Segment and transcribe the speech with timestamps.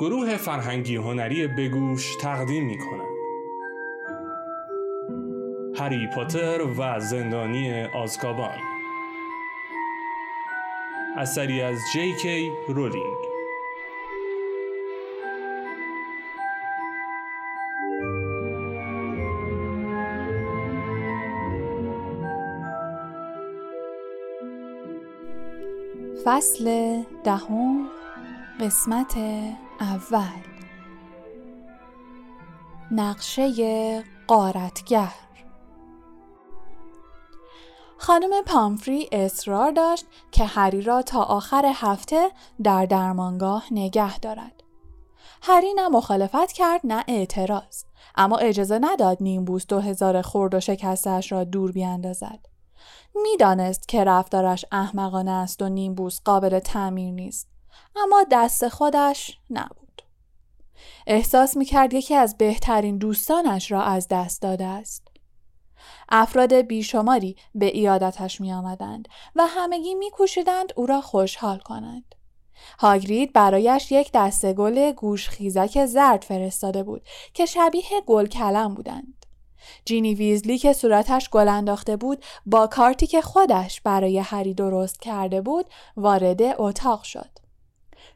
[0.00, 3.18] گروه فرهنگی هنری بگوش تقدیم می کنند.
[5.78, 8.58] هری پاتر و زندانی آزکابان
[11.16, 13.18] اثری از جی کی رولینگ
[26.24, 27.97] فصل دهم
[28.60, 29.16] قسمت
[29.80, 30.42] اول
[32.90, 35.12] نقشه قارتگر
[37.98, 42.30] خانم پامفری اصرار داشت که هری را تا آخر هفته
[42.62, 44.62] در درمانگاه نگه دارد.
[45.42, 47.84] هری نه مخالفت کرد نه اعتراض
[48.16, 52.46] اما اجازه نداد نیمبوس دو هزار خورد و شکستش را دور بیاندازد.
[53.14, 57.57] می‌دانست که رفتارش احمقانه است و نیمبوس قابل تعمیر نیست
[57.96, 60.02] اما دست خودش نبود
[61.06, 65.08] احساس می‌کرد یکی از بهترین دوستانش را از دست داده است
[66.08, 72.14] افراد بیشماری به ایادتش می آمدند و همگی می کوشیدند او را خوشحال کنند.
[72.78, 77.02] هاگرید برایش یک دسته گل گوش خیزک زرد فرستاده بود
[77.34, 79.26] که شبیه گل کلم بودند.
[79.84, 85.40] جینی ویزلی که صورتش گل انداخته بود با کارتی که خودش برای هری درست کرده
[85.40, 87.47] بود وارد اتاق شد.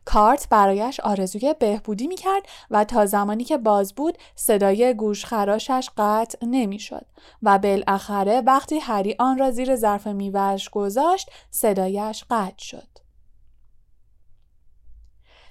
[0.04, 6.38] کارت برایش آرزوی بهبودی می کرد و تا زمانی که باز بود صدای گوشخراشش قطع
[6.46, 7.06] نمی شد
[7.42, 12.88] و بالاخره وقتی هری آن را زیر ظرف میوهش گذاشت صدایش قطع شد.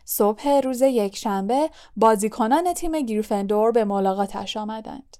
[0.06, 5.18] صبح روز یکشنبه بازیکنان تیم گریفندور به ملاقاتش آمدند.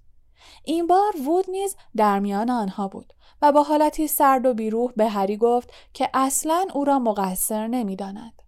[0.64, 5.10] این بار وود نیز در میان آنها بود و با حالتی سرد و بیروح به
[5.10, 8.42] هری گفت که اصلا او را مقصر نمی‌داند.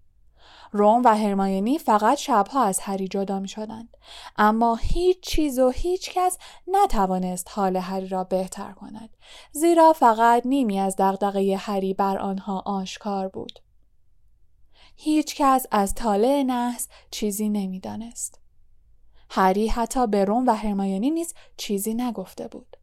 [0.75, 3.97] روم و هرماینی فقط شبها از هری جدا می شدند.
[4.37, 9.09] اما هیچ چیز و هیچ کس نتوانست حال هری را بهتر کند.
[9.51, 13.59] زیرا فقط نیمی از دغدغه هری بر آنها آشکار بود.
[14.95, 18.39] هیچ کس از طالع نحس چیزی نمی‌دانست.
[19.29, 22.77] هری حتی به روم و هرمایونی نیز چیزی نگفته بود.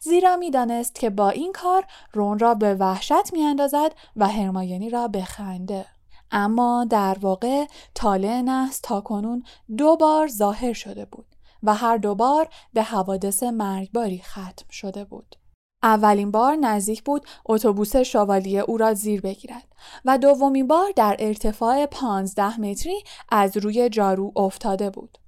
[0.00, 5.24] زیرا می‌دانست که با این کار رون را به وحشت میاندازد و هرمایونی را به
[5.24, 5.86] خنده.
[6.34, 9.44] اما در واقع طالع نحس تا کنون
[9.76, 11.26] دو بار ظاهر شده بود
[11.62, 15.36] و هر دو بار به حوادث مرگباری ختم شده بود.
[15.82, 19.68] اولین بار نزدیک بود اتوبوس شوالیه او را زیر بگیرد
[20.04, 25.18] و دومین بار در ارتفاع پانزده متری از روی جارو افتاده بود.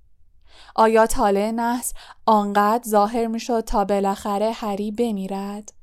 [0.75, 1.93] آیا طالع نحس
[2.27, 5.76] آنقدر ظاهر می شد تا بالاخره هری بمیرد؟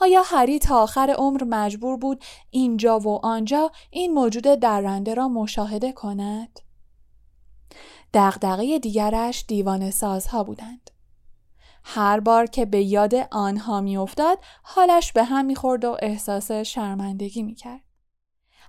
[0.00, 5.92] آیا هری تا آخر عمر مجبور بود اینجا و آنجا این موجود درنده را مشاهده
[5.92, 6.60] کند؟
[8.14, 10.90] دغدغه دیگرش دیوان سازها بودند.
[11.84, 17.80] هر بار که به یاد آنها میافتاد حالش به هم می‌خورد و احساس شرمندگی می‌کرد.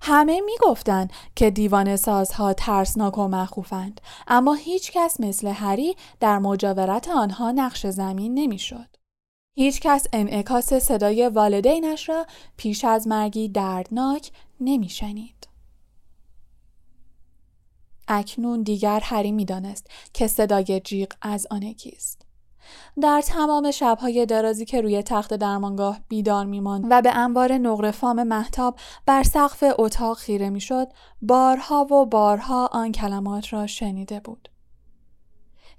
[0.02, 7.10] همه می‌گفتند که دیوان سازها ترسناک و مخوفند اما هیچ کس مثل هری در مجاورت
[7.10, 8.89] آنها نقش زمین نمی‌شد.
[9.60, 12.26] هیچ کس انعکاس صدای والدینش را
[12.58, 15.48] پیش از مرگی دردناک نمیشنید.
[18.08, 22.22] اکنون دیگر هری می‌دانست که صدای جیغ از آن کیست.
[23.02, 28.24] در تمام شبهای درازی که روی تخت درمانگاه بیدار میماند و به انبار نقره فام
[28.24, 30.88] محتاب بر سقف اتاق خیره می‌شد
[31.22, 34.50] بارها و بارها آن کلمات را شنیده بود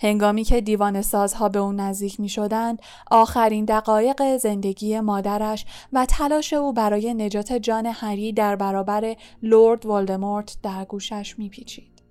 [0.00, 6.53] هنگامی که دیوان سازها به او نزدیک می شدند، آخرین دقایق زندگی مادرش و تلاش
[6.53, 12.03] او برای نجات جان هری در برابر لورد ولدمورت در گوشش می پیچید.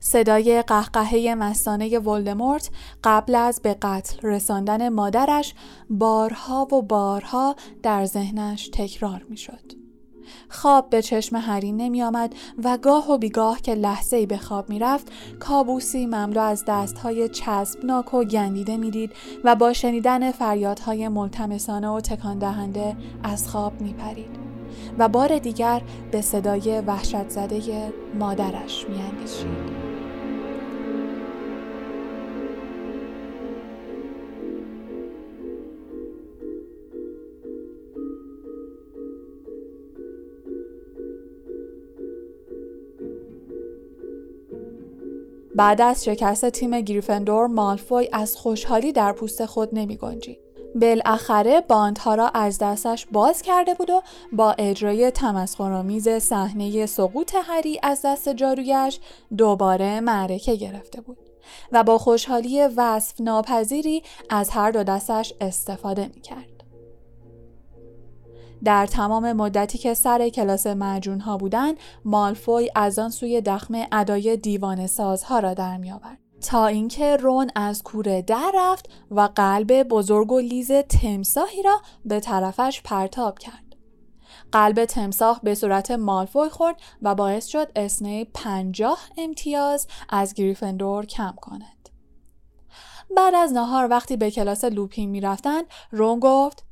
[0.00, 2.70] صدای قهقهه مستانه ولدمورت
[3.04, 5.54] قبل از به قتل رساندن مادرش
[5.90, 9.77] بارها و بارها در ذهنش تکرار می شد.
[10.48, 12.34] خواب به چشم هری نمی آمد
[12.64, 17.28] و گاه و بیگاه که لحظه ای به خواب می رفت کابوسی مملو از دستهای
[17.28, 19.12] چسبناک و گندیده می دید
[19.44, 24.38] و با شنیدن فریادهای ملتمسانه و تکان دهنده از خواب می پرید
[24.98, 29.87] و بار دیگر به صدای وحشت زده مادرش می اندیشید.
[45.58, 50.38] بعد از شکست تیم گریفندور مالفوی از خوشحالی در پوست خود نمی گنجید.
[50.74, 54.02] بالاخره باندها را از دستش باز کرده بود و
[54.32, 59.00] با اجرای تمسخرآمیز صحنه سقوط هری از دست جارویش
[59.36, 61.18] دوباره معرکه گرفته بود
[61.72, 66.57] و با خوشحالی وصف ناپذیری از هر دو دستش استفاده می کرد.
[68.64, 71.72] در تمام مدتی که سر کلاس معجون ها بودن
[72.04, 76.18] مالفوی از آن سوی دخم ادای دیوان سازها را در می آورد.
[76.40, 82.20] تا اینکه رون از کوره در رفت و قلب بزرگ و لیز تمساهی را به
[82.20, 83.76] طرفش پرتاب کرد.
[84.52, 91.34] قلب تمساح به صورت مالفوی خورد و باعث شد اسنی پنجاه امتیاز از گریفندور کم
[91.40, 91.88] کند.
[93.16, 96.67] بعد از نهار وقتی به کلاس لوپین می‌رفتند رون گفت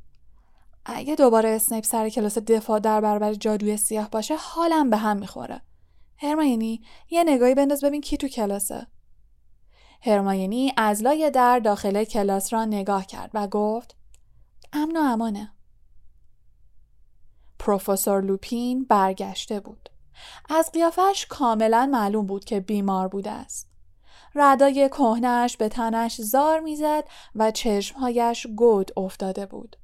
[0.89, 5.61] اگه دوباره اسنیپ سر کلاس دفاع در برابر جادوی سیاه باشه حالم به هم می‌خوره.
[6.17, 8.87] هرماینی یه نگاهی بنداز ببین کی تو کلاسه.
[10.01, 13.95] هرماینی از لای در داخل کلاس را نگاه کرد و گفت
[14.73, 15.51] امن و امانه.
[17.59, 19.89] پروفسور لوپین برگشته بود.
[20.49, 23.69] از قیافش کاملا معلوم بود که بیمار بوده است.
[24.35, 27.03] ردای کهنش به تنش زار می‌زد
[27.35, 29.75] و چشمهایش گود افتاده بود.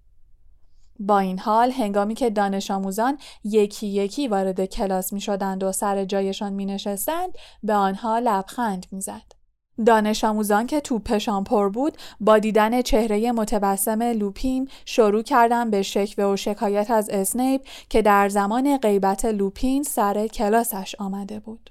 [1.00, 6.06] با این حال هنگامی که دانش آموزان یکی یکی وارد کلاس می شدند و سر
[6.06, 9.44] جایشان می نشستند به آنها لبخند می زد.
[9.86, 16.26] دانش آموزان که توپشان پر بود با دیدن چهره متبسم لوپین شروع کردن به شکوه
[16.26, 21.70] و شکایت از اسنیپ که در زمان غیبت لوپین سر کلاسش آمده بود.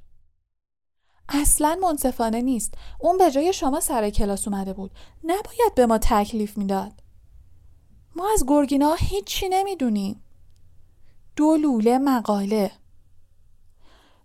[1.28, 2.74] اصلا منصفانه نیست.
[3.00, 4.90] اون به جای شما سر کلاس اومده بود.
[5.24, 7.01] نباید به ما تکلیف می‌داد.
[8.16, 10.22] ما از گرگینا هیچی نمی‌دونیم.
[11.36, 12.70] دو لوله مقاله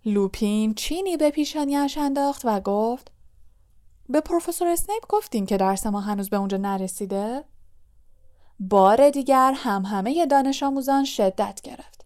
[0.04, 3.10] لوپین چینی به پیشانیش انداخت و گفت
[4.08, 7.44] به پروفسور اسنیپ گفتیم که درس ما هنوز به اونجا نرسیده؟
[8.60, 12.04] بار دیگر هم همه دانش آموزان شدت گرفت.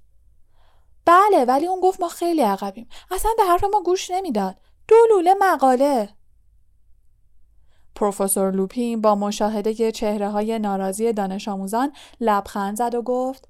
[1.04, 2.88] بله ولی اون گفت ما خیلی عقبیم.
[3.10, 4.56] اصلا به حرف ما گوش نمی‌داد.
[4.88, 6.08] دو لوله مقاله.
[7.94, 13.48] پروفسور لوپین با مشاهده چهره های ناراضی دانش آموزان لبخند زد و گفت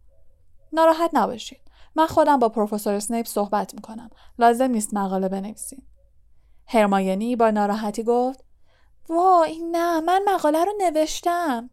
[0.72, 1.60] ناراحت نباشید.
[1.94, 4.10] من خودم با پروفسور اسنیپ صحبت می‌کنم.
[4.38, 5.86] لازم نیست مقاله بنویسیم.
[6.66, 8.44] هرماینی با ناراحتی گفت
[9.08, 11.70] وای نه من مقاله رو نوشتم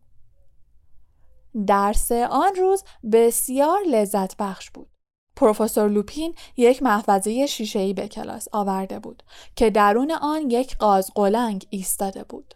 [1.67, 4.89] درس آن روز بسیار لذت بخش بود
[5.35, 9.23] پروفسور لوپین یک محفظه شیشه‌ای به کلاس آورده بود
[9.55, 12.55] که درون آن یک قاز قلنگ ایستاده بود.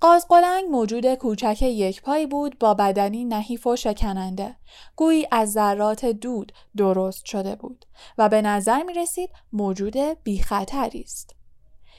[0.00, 4.56] قاز قلنگ موجود کوچک یک پای بود با بدنی نحیف و شکننده
[4.96, 7.84] گویی از ذرات دود درست شده بود
[8.18, 11.34] و به نظر می رسید موجود بی خطری است.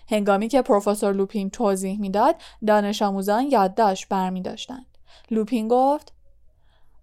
[0.09, 2.35] هنگامی که پروفسور لوپین توضیح می‌داد
[2.67, 4.97] دانش آموزان یادداشت برمی داشتند.
[5.31, 6.13] لوپین گفت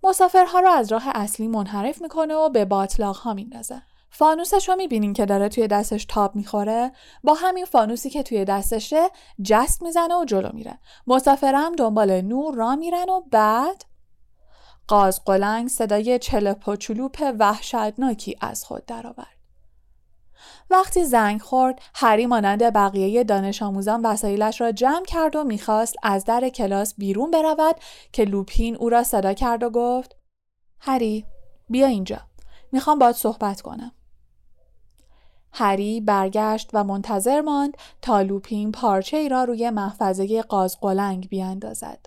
[0.03, 3.83] مسافرها را از راه اصلی منحرف می‌کنه و به باطلاق ها میندازه.
[4.11, 6.93] فانوسش رو می‌بینین که داره توی دستش تاب می‌خوره؟
[7.25, 9.09] با همین فانوسی که توی دستشه
[9.43, 10.79] جست می‌زنه و جلو میره.
[11.07, 13.85] مسافرم دنبال نور را میرن و بعد
[14.89, 19.39] قاز قلنگ صدای چلپ و چلوپ وحشتناکی از خود درآورد.
[20.71, 26.25] وقتی زنگ خورد هری مانند بقیه دانش آموزان وسایلش را جمع کرد و می‌خواست از
[26.25, 27.77] در کلاس بیرون برود
[28.13, 30.17] که لوپین او را صدا کرد و گفت
[30.81, 31.27] هری
[31.69, 32.21] بیا اینجا.
[32.73, 33.93] می‌خوام باید صحبت کنم.
[35.53, 42.07] هری برگشت و منتظر ماند تا لوپین پارچه ای را روی محفظه قاز قلنگ بیاندازد.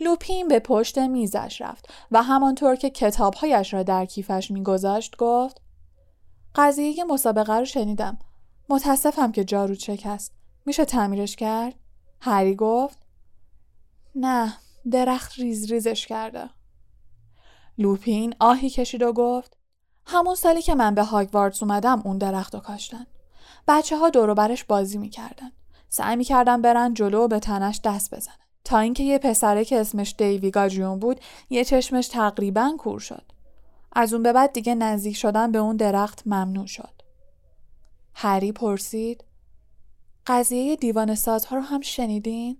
[0.00, 5.60] لوپین به پشت میزش رفت و همانطور که کتابهایش را در کیفش میگذاشت گفت
[6.54, 8.18] قضیه مسابقه رو شنیدم.
[8.68, 10.32] متاسفم که جارو شکست.
[10.66, 11.74] میشه تعمیرش کرد؟
[12.20, 12.98] هری گفت
[14.14, 14.54] نه
[14.90, 16.50] درخت ریز ریزش کرده.
[17.78, 19.56] لوپین آهی کشید و گفت
[20.06, 23.06] همون سالی که من به هاگواردز اومدم اون درخت رو کاشتن.
[23.68, 25.52] بچه ها دورو برش بازی می‌کردن.
[25.88, 28.34] سعی می‌کردن برن جلو و به تنش دست بزنن.
[28.64, 33.32] تا اینکه یه پسره که اسمش دیوی گاجیون بود یه چشمش تقریبا کور شد.
[33.92, 37.02] از اون به بعد دیگه نزدیک شدن به اون درخت ممنوع شد.
[38.14, 39.24] هری پرسید
[40.26, 42.58] قضیه دیوان سازها رو هم شنیدین؟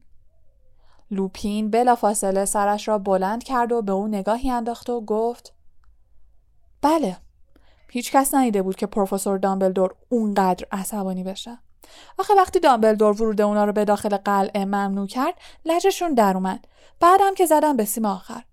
[1.10, 5.52] لوپین بلافاصله سرش را بلند کرد و به اون نگاهی انداخت و گفت
[6.82, 7.16] بله
[7.92, 11.58] هیچ کس ندیده بود که پروفسور دامبلدور اونقدر عصبانی بشه.
[12.18, 15.34] آخه وقتی دامبلدور ورود اونا رو به داخل قلعه ممنوع کرد
[15.64, 16.64] لجشون در اومد.
[17.00, 18.44] بعدم که زدم به سیم آخر.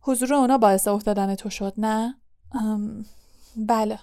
[0.00, 2.14] حضور اونا باعث افتادن تو شد نه؟
[3.56, 3.98] بله.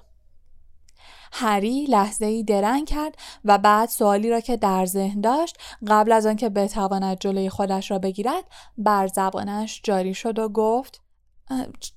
[1.31, 3.15] هری لحظه ای درنگ کرد
[3.45, 7.99] و بعد سوالی را که در ذهن داشت قبل از آنکه بتواند جلوی خودش را
[7.99, 8.43] بگیرد
[8.77, 11.01] بر زبانش جاری شد و گفت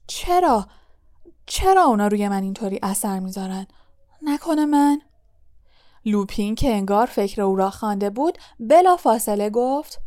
[0.06, 0.66] چرا؟
[1.48, 3.66] چرا اونا روی من اینطوری اثر می‌ذارن؟
[4.22, 5.00] نکنه من.
[6.04, 10.00] لوپین که انگار فکر او را خوانده بود بلا فاصله گفت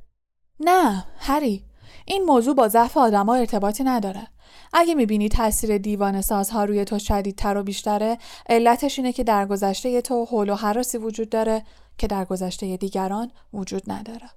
[0.59, 1.65] نه هری
[2.05, 4.27] این موضوع با ضعف آدما ارتباطی نداره.
[4.73, 8.17] اگه می‌بینی تاثیر دیوان سازها روی تو شدیدتر و بیشتره
[8.49, 11.63] علتش اینه که در گذشته تو حول و حراسی وجود داره
[11.97, 14.29] که در گذشته دیگران وجود نداره.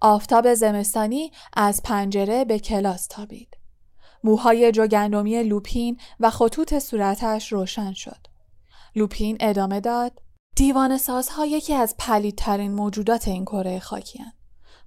[0.00, 3.57] آفتاب زمستانی از پنجره به کلاس تابید.
[4.24, 8.26] موهای جوگندمی لوپین و خطوط صورتش روشن شد
[8.96, 10.22] لوپین ادامه داد
[10.56, 14.32] دیوان سازها یکی از پلیدترین موجودات این کره خاکی هن.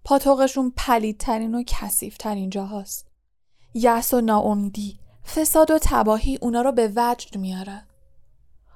[0.04, 3.08] پاتوقشون پلیدترین و کسیفترین جاهاست.
[3.74, 5.00] یأس و ناامیدی،
[5.36, 7.84] فساد و تباهی اونا رو به وجد میاره.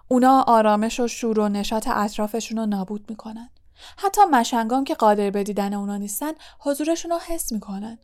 [0.08, 3.50] اونا آرامش و شور و نشاط اطرافشون رو نابود می‌کنن.
[3.98, 8.00] حتی مشنگام که قادر به دیدن اونا نیستن حضورشون رو حس می‌کنن.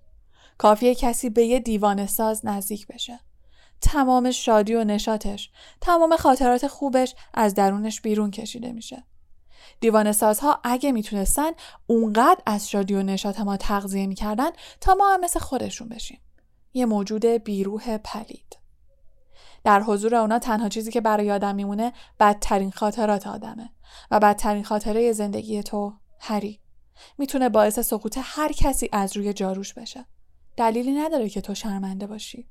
[0.62, 3.20] کافیه کسی به یه دیوان ساز نزدیک بشه.
[3.82, 5.51] تمام شادی و نشاتش
[5.82, 9.03] تمام خاطرات خوبش از درونش بیرون کشیده میشه.
[9.80, 11.51] دیوان سازها اگه می‌تونستن
[11.88, 14.50] اونقدر از شادی و نشات ما تغذیه می‌کردن
[14.82, 16.22] تا ما هم مثل خودشون بشیم.
[16.74, 18.58] یه موجود بیروح پلید.
[19.63, 23.70] در حضور اونا تنها چیزی که برای آدم میمونه بدترین خاطرات آدمه
[24.12, 26.60] و بدترین خاطره زندگی تو هری.
[27.18, 30.06] می‌تونه باعث سقوط هر کسی از روی جاروش بشه.
[30.58, 32.48] دلیلی نداره که تو شرمنده باشی.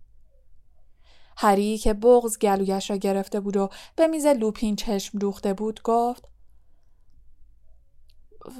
[1.37, 6.29] هری که بغز گلویش را گرفته بود و به میز لوپین چشم دوخته بود گفت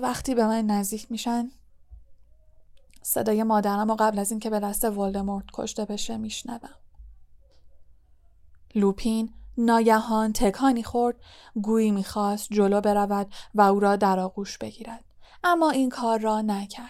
[0.01, 1.51] وقتی به من نزدیک میشن
[3.03, 6.75] صدای مادرم و قبل از اینکه به دست ولدمورت کشته بشه میشنوم.
[8.75, 11.17] لوپین ناگهان تکانی خورد
[11.63, 15.05] گویی می‌خواست جلو برود و او را در آغوش بگیرد
[15.45, 16.90] اما این کار را نکرد.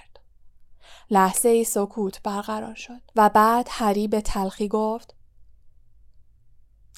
[1.11, 5.15] لحظه ای سکوت برقرار شد و بعد هری به تلخی گفت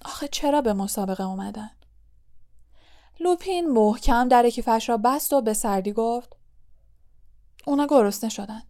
[0.04, 1.70] آخه چرا به مسابقه اومدن؟
[3.20, 6.36] لوپین محکم در کیفش را بست و به سردی گفت
[7.66, 8.62] اونا گرسنه شدن.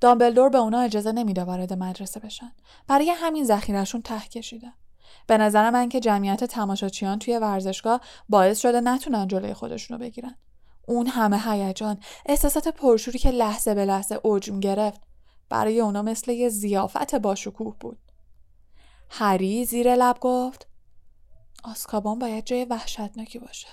[0.00, 2.52] دامبلدور به اونا اجازه نمیده وارد مدرسه بشن.
[2.86, 4.72] برای همین ذخیرشون ته کشیده.
[5.26, 10.36] به نظر من که جمعیت تماشاچیان توی ورزشگاه باعث شده نتونن جلوی خودشونو بگیرن.
[10.90, 15.00] اون همه هیجان، احساسات پرشوری که لحظه به لحظه اوج گرفت
[15.48, 17.98] برای اونا مثل یه زیافت باشکوه بود.
[19.10, 20.66] هری زیر لب گفت
[21.64, 23.68] آسکابان باید جای وحشتناکی باشه.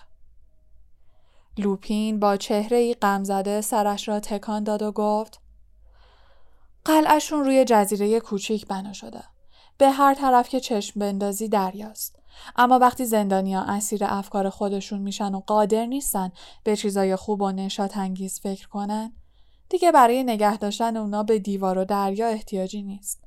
[1.58, 5.42] لوپین با چهره ای غمزده سرش را تکان داد و گفت
[6.86, 9.24] قلعشون روی جزیره کوچیک بنا شده.
[9.78, 12.20] به هر طرف که چشم بندازی دریاست.
[12.56, 16.32] اما وقتی زندانیا اسیر افکار خودشون میشن و قادر نیستن
[16.64, 19.14] به چیزای خوب و نشات انگیز فکر کنن
[19.70, 23.24] دیگه برای نگه داشتن اونا به دیوار و دریا احتیاجی نیست.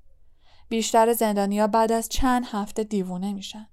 [0.68, 3.68] بیشتر زندانیا بعد از چند هفته دیوونه میشن.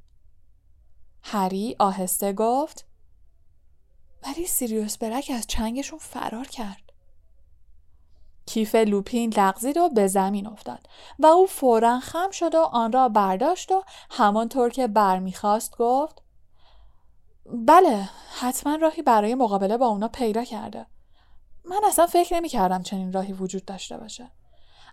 [1.23, 2.85] هری آهسته گفت
[4.23, 6.86] ولی سیریوس برک از چنگشون فرار کرد.
[8.47, 10.79] کیف لوپین لغزید و به زمین افتاد
[11.19, 16.21] و او فورا خم شد و آن را برداشت و همانطور که برمیخواست گفت
[17.45, 20.85] بله حتما راهی برای مقابله با اونا پیدا کرده.
[21.65, 24.31] من اصلا فکر نمی کردم چنین راهی وجود داشته باشه.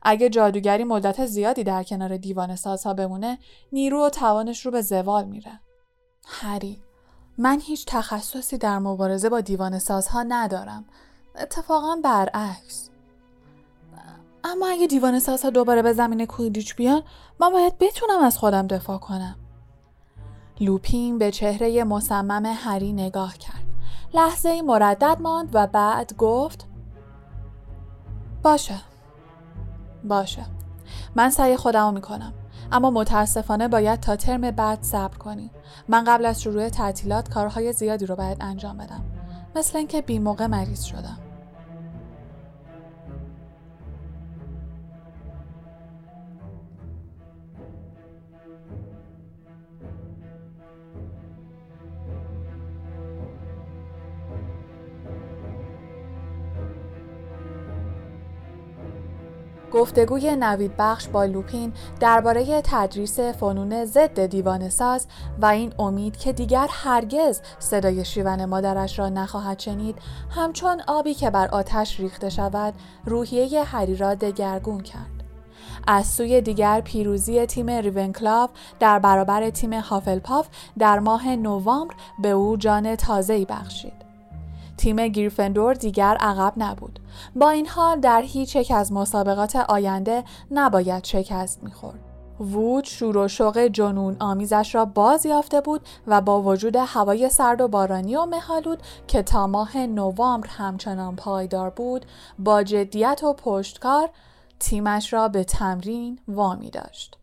[0.02, 3.38] اگه جادوگری مدت زیادی در کنار دیوان سازها بمونه
[3.72, 5.60] نیرو و توانش رو به زوال میره.
[6.26, 6.82] هری
[7.38, 10.84] من هیچ تخصصی در مبارزه با دیوان سازها ندارم.
[11.36, 12.90] اتفاقا برعکس.
[14.44, 17.02] اما اگه دیوان سازها دوباره به زمین کویدیچ بیان
[17.40, 19.36] من باید بتونم از خودم دفاع کنم.
[20.60, 23.64] لوپین به چهره مصمم هری نگاه کرد.
[24.14, 26.66] لحظه ای مردد ماند و بعد گفت
[28.42, 28.80] باشه.
[30.04, 30.46] باشه.
[31.14, 32.32] من سعی خودمو می‌کنم.
[32.72, 35.50] اما متاسفانه باید تا ترم بعد صبر کنیم
[35.88, 39.04] من قبل از شروع تعطیلات کارهای زیادی رو باید انجام بدم.
[39.56, 41.18] مثل اینکه بی موقع مریض شدم.
[59.74, 65.06] گفتگوی نوید بخش با لوپین درباره تدریس فنون ضد دیوان ساز
[65.40, 69.98] و این امید که دیگر هرگز صدای شیون مادرش را نخواهد شنید
[70.30, 75.24] همچون آبی که بر آتش ریخته شود روحیه هری را دگرگون کرد
[75.86, 78.50] از سوی دیگر پیروزی تیم ریونکلاو
[78.80, 84.03] در برابر تیم هافلپاف در ماه نوامبر به او جان تازه‌ای بخشید.
[84.76, 87.00] تیم گریفندور دیگر عقب نبود.
[87.36, 92.00] با این حال در هیچ یک از مسابقات آینده نباید شکست می‌خورد.
[92.40, 97.60] وود شور و شوق جنون آمیزش را باز یافته بود و با وجود هوای سرد
[97.60, 102.06] و بارانی و مهالود که تا ماه نوامبر همچنان پایدار بود
[102.38, 104.10] با جدیت و پشتکار
[104.60, 107.18] تیمش را به تمرین وامی داشت.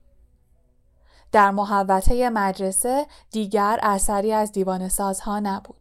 [1.31, 5.80] در محوطه مدرسه دیگر اثری از دیوان سازها نبود.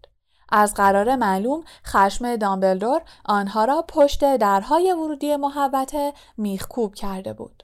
[0.50, 7.62] از قرار معلوم خشم دامبلدور آنها را پشت درهای ورودی محوطه میخکوب کرده بود.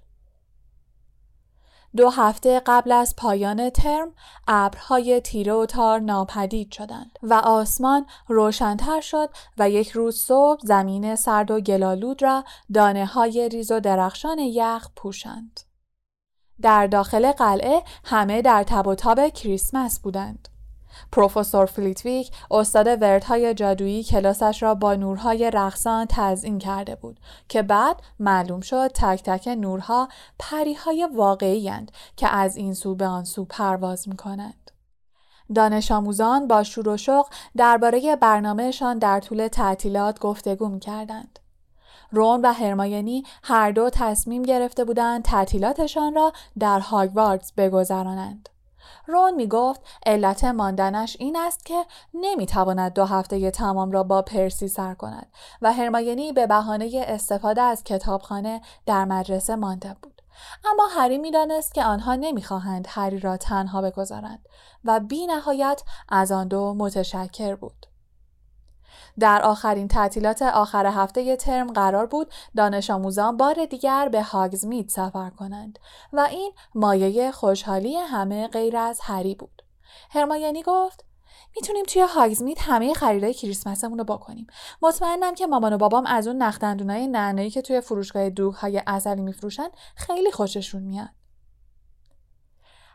[1.96, 4.12] دو هفته قبل از پایان ترم
[4.48, 11.16] ابرهای تیره و تار ناپدید شدند و آسمان روشنتر شد و یک روز صبح زمین
[11.16, 15.60] سرد و گلالود را دانه های ریز و درخشان یخ پوشاند.
[16.62, 20.48] در داخل قلعه همه در تب و تاب کریسمس بودند.
[21.12, 28.02] پروفسور فلیتویک استاد وردهای جادویی کلاسش را با نورهای رقصان تزئین کرده بود که بعد
[28.20, 31.72] معلوم شد تک تک نورها پریهای واقعی
[32.16, 34.70] که از این سو به آن سو پرواز می کنند.
[35.54, 37.26] دانش آموزان با شور و شوق
[37.56, 41.38] درباره برنامهشان در طول تعطیلات گفتگو می کردند.
[42.10, 48.48] رون و هرماینی هر دو تصمیم گرفته بودند تعطیلاتشان را در هاگواردز بگذرانند.
[49.06, 51.84] رون می گفت علت ماندنش این است که
[52.14, 55.32] نمی تواند دو هفته تمام را با پرسی سر کند
[55.62, 60.22] و هرماینی به بهانه استفاده از کتابخانه در مدرسه مانده بود.
[60.64, 64.48] اما هری می‌دانست که آنها نمی‌خواهند هری را تنها بگذارند
[64.84, 67.86] و بی نهایت از آن دو متشکر بود.
[69.18, 75.30] در آخرین تعطیلات آخر هفته ترم قرار بود دانش آموزان بار دیگر به هاگزمید سفر
[75.30, 75.78] کنند
[76.12, 79.62] و این مایه خوشحالی همه غیر از هری بود.
[80.10, 81.04] هرمایانی گفت
[81.56, 84.46] می‌تونیم توی هاگزمید همه خریدای کریسمسمون رو بکنیم.
[84.82, 89.22] مطمئنم که مامان و بابام از اون نختندونای نعنایی که توی فروشگاه دوغ های اصلی
[89.22, 91.08] میفروشن خیلی خوششون میاد.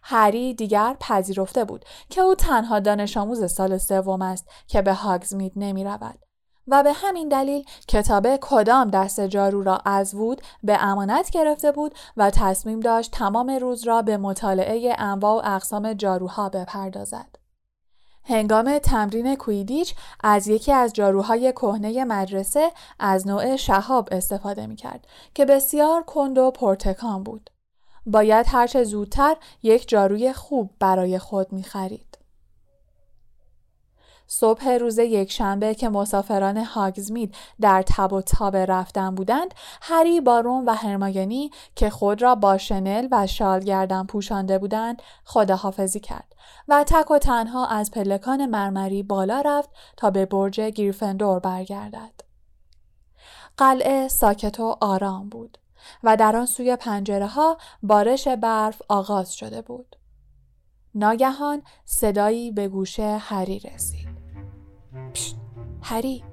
[0.03, 5.53] هری دیگر پذیرفته بود که او تنها دانش آموز سال سوم است که به هاگزمید
[5.55, 6.19] نمی رود.
[6.67, 11.95] و به همین دلیل کتاب کدام دست جارو را از وود به امانت گرفته بود
[12.17, 17.35] و تصمیم داشت تمام روز را به مطالعه انواع و اقسام جاروها بپردازد.
[18.23, 25.07] هنگام تمرین کویدیچ از یکی از جاروهای کهنه مدرسه از نوع شهاب استفاده می کرد
[25.33, 27.50] که بسیار کند و پرتکان بود.
[28.05, 32.11] باید هرچه زودتر یک جاروی خوب برای خود می خرید.
[34.33, 40.65] صبح روز یک شنبه که مسافران هاگزمید در تب و تاب رفتن بودند هری بارون
[40.65, 46.35] و هرماگنی که خود را با شنل و شال گردن پوشانده بودند خداحافظی کرد
[46.67, 52.21] و تک و تنها از پلکان مرمری بالا رفت تا به برج گریفندور برگردد
[53.57, 55.57] قلعه ساکت و آرام بود
[56.03, 59.95] و در آن سوی پنجره ها بارش برف آغاز شده بود.
[60.95, 64.07] ناگهان صدایی به گوش هری رسید.
[65.13, 65.35] پشت
[65.81, 66.23] هری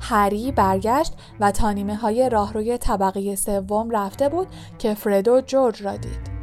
[0.00, 5.96] هری برگشت و تا نیمه های راهروی طبقه سوم رفته بود که فردو جورج را
[5.96, 6.34] دید.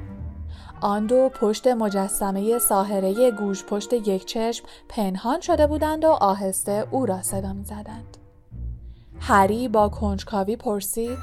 [0.81, 7.05] آن دو پشت مجسمه ساهره گوش پشت یک چشم پنهان شده بودند و آهسته او
[7.05, 8.17] را صدا می زدند.
[9.19, 11.17] هری با کنجکاوی پرسید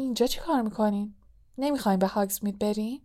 [0.00, 1.14] اینجا چی کار می‌کنین؟
[1.58, 3.00] نمی‌خواین به هاگزمید برین؟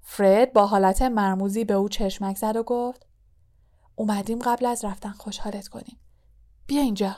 [0.00, 3.06] فرد با حالت مرموزی به او چشمک زد و گفت
[3.96, 5.98] اومدیم قبل از رفتن خوشحالت کنیم.
[6.66, 7.16] بیا اینجا.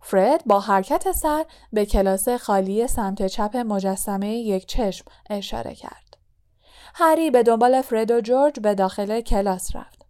[0.00, 6.16] فرد با حرکت سر به کلاس خالی سمت چپ مجسمه یک چشم اشاره کرد.
[6.94, 10.06] هری به دنبال فرد و جورج به داخل کلاس رفت.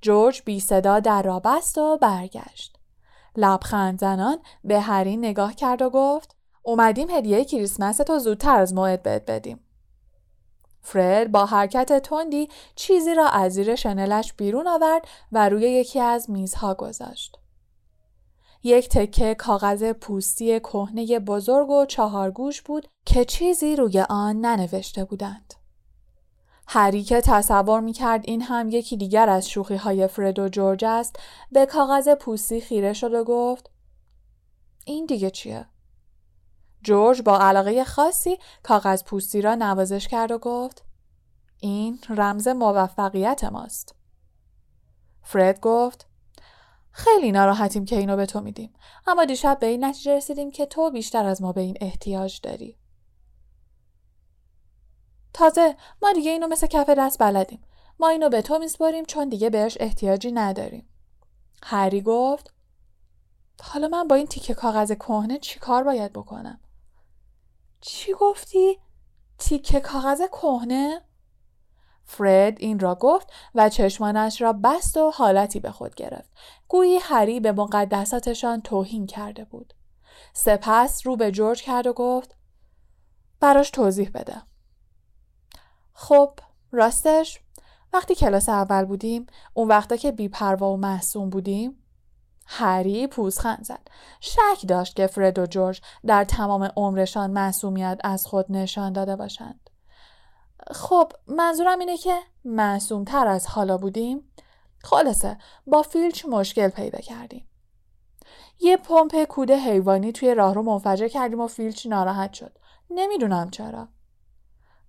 [0.00, 2.75] جورج بی صدا در را بست و برگشت.
[3.38, 9.02] لبخند زنان به هری نگاه کرد و گفت اومدیم هدیه کریسمس تو زودتر از موعد
[9.02, 9.60] بهت بدیم.
[10.82, 16.30] فرد با حرکت تندی چیزی را از زیر شنلش بیرون آورد و روی یکی از
[16.30, 17.38] میزها گذاشت.
[18.62, 25.54] یک تکه کاغذ پوستی کهنه بزرگ و چهارگوش بود که چیزی روی آن ننوشته بودند.
[26.68, 30.84] هری که تصور می کرد این هم یکی دیگر از شوخی های فرد و جورج
[30.84, 31.16] است
[31.52, 33.70] به کاغذ پوستی خیره شد و گفت
[34.84, 35.66] این دیگه چیه؟
[36.82, 40.84] جورج با علاقه خاصی کاغذ پوستی را نوازش کرد و گفت
[41.60, 43.94] این رمز موفقیت ماست.
[45.22, 46.06] فرد گفت
[46.90, 48.72] خیلی ناراحتیم که اینو به تو میدیم
[49.06, 52.78] اما دیشب به این نتیجه رسیدیم که تو بیشتر از ما به این احتیاج داری
[55.36, 57.62] تازه ما دیگه اینو مثل کف دست بلدیم
[57.98, 60.88] ما اینو به تو میسپاریم چون دیگه بهش احتیاجی نداریم
[61.62, 62.54] هری گفت
[63.62, 66.60] حالا من با این تیکه کاغذ کهنه چی کار باید بکنم
[67.80, 68.78] چی گفتی
[69.38, 71.02] تیکه کاغذ کهنه
[72.04, 76.30] فرد این را گفت و چشمانش را بست و حالتی به خود گرفت.
[76.68, 79.74] گویی هری به مقدساتشان توهین کرده بود.
[80.32, 82.36] سپس رو به جورج کرد و گفت
[83.40, 84.42] براش توضیح بده.
[85.98, 86.30] خب
[86.72, 87.40] راستش؟
[87.92, 91.84] وقتی کلاس اول بودیم اون وقتا که بیپروا و محسوم بودیم
[92.46, 93.88] هری پوزخند زد.
[94.20, 99.70] شک داشت که فرد و جورج در تمام عمرشان معصومیت از خود نشان داده باشند.
[100.70, 104.32] خب منظورم اینه که معصوم تر از حالا بودیم؟
[104.82, 107.48] خلاصه با فیلچ مشکل پیدا کردیم.
[108.60, 112.58] یه پمپ کود حیوانی توی راهرو منفجر کردیم و فیلچ ناراحت شد.
[112.90, 113.88] نمی‌دونم چرا.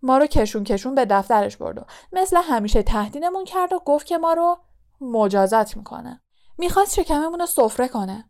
[0.02, 4.18] ما رو کشون کشون به دفترش برد و مثل همیشه تهدیدمون کرد و گفت که
[4.18, 4.58] ما رو
[5.02, 6.22] مجازات می‌کنه.
[6.58, 8.30] می‌خواست شکممون رو سفره کنه.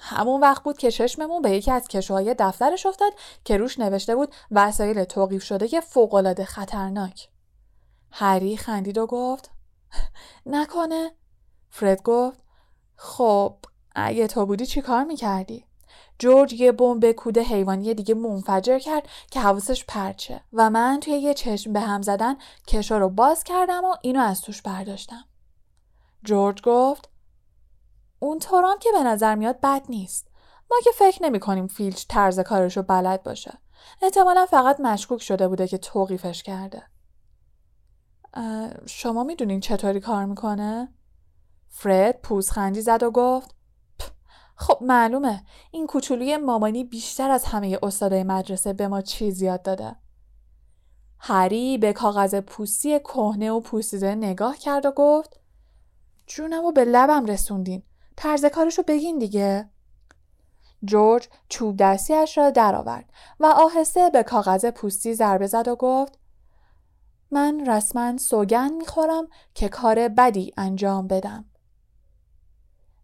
[0.00, 3.12] همون وقت بود که چشممون به یکی از کشوهای دفترش افتاد
[3.44, 7.28] که روش نوشته بود وسایل توقیف شده که فوقالعاده خطرناک.
[8.10, 9.50] هری خندید و گفت
[10.46, 11.10] نکنه.
[11.70, 12.44] فرد گفت
[12.96, 13.56] خب
[13.94, 15.67] اگه تو بودی چی کار می‌کردی؟
[16.18, 21.34] جورج یه بمب کود حیوانی دیگه منفجر کرد که حواسش پرچه و من توی یه
[21.34, 25.24] چشم به هم زدن کشو رو باز کردم و اینو از توش برداشتم.
[26.24, 27.10] جورج گفت
[28.18, 30.28] اون طورام که به نظر میاد بد نیست.
[30.70, 33.58] ما که فکر نمی کنیم فیلچ طرز کارشو بلد باشه.
[34.02, 36.82] احتمالا فقط مشکوک شده بوده که توقیفش کرده.
[38.86, 40.94] شما می‌دونین چطوری کار می‌کنه؟
[41.68, 43.54] فرد پوزخندی زد و گفت
[44.60, 49.96] خب معلومه این کوچولوی مامانی بیشتر از همه استادای مدرسه به ما چیز یاد داده.
[51.18, 55.40] هری به کاغذ پوستی کهنه و پوسیده نگاه کرد و گفت
[56.26, 57.82] جونم و به لبم رسوندین.
[58.16, 59.70] طرز کارشو بگین دیگه.
[60.84, 66.18] جورج چوب دستیش را درآورد و آهسته به کاغذ پوستی ضربه زد و گفت
[67.30, 71.44] من رسما سوگن می‌خورم که کار بدی انجام بدم.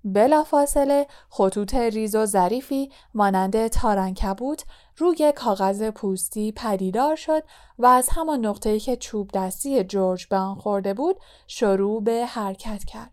[0.05, 4.65] بلافاصله خطوط ریز و ظریفی مانند تارنکبوت
[4.97, 7.43] روی کاغذ پوستی پدیدار شد
[7.79, 12.85] و از همان نقطه‌ای که چوب دستی جورج به آن خورده بود شروع به حرکت
[12.85, 13.11] کرد.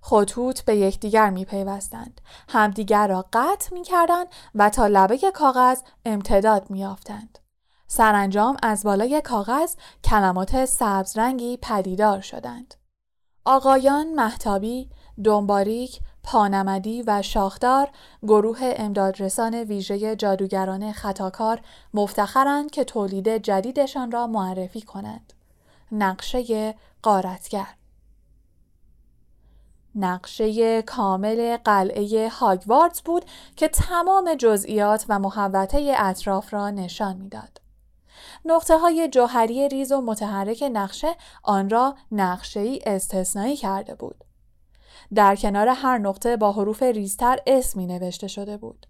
[0.00, 2.20] خطوط به یکدیگر میپیوستند.
[2.48, 7.38] همدیگر را قطع می‌کردند و تا لبه کاغذ امتداد میافتند
[7.86, 12.74] سرانجام از بالای کاغذ کلمات سبز رنگی پدیدار شدند.
[13.44, 14.90] آقایان محتابی
[15.24, 17.88] دنباریک، پانمدی و شاخدار
[18.22, 21.60] گروه امدادرسان ویژه جادوگران خطاکار
[21.94, 25.32] مفتخرند که تولید جدیدشان را معرفی کنند.
[25.92, 27.66] نقشه قارتگر
[29.94, 33.24] نقشه کامل قلعه هاگوارتس بود
[33.56, 37.60] که تمام جزئیات و محوطه اطراف را نشان می‌داد.
[38.44, 44.24] نقطه های جوهری ریز و متحرک نقشه آن را نقشه ای استثنایی کرده بود.
[45.14, 48.86] در کنار هر نقطه با حروف ریزتر اسمی نوشته شده بود.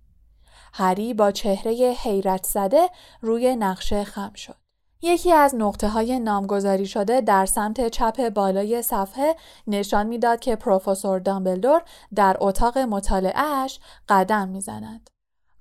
[0.73, 2.89] هری با چهره حیرت زده
[3.21, 4.57] روی نقشه خم شد.
[5.03, 11.19] یکی از نقطه های نامگذاری شده در سمت چپ بالای صفحه نشان می‌داد که پروفسور
[11.19, 11.83] دامبلدور
[12.15, 15.11] در اتاق مطالعهش قدم می‌زند.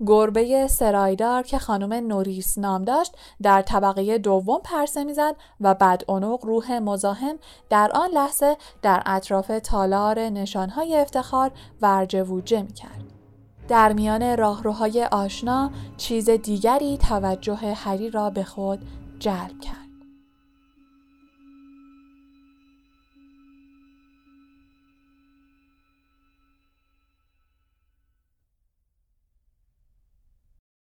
[0.06, 6.46] گربه سرایدار که خانم نوریس نام داشت در طبقه دوم پرسه می‌زد و بعد اونوق
[6.46, 7.36] روح مزاحم
[7.70, 13.04] در آن لحظه در اطراف تالار نشانهای افتخار ورجه ووجه می‌کرد.
[13.68, 18.80] در میان راهروهای آشنا چیز دیگری توجه هری را به خود
[19.20, 19.87] جلب کرد.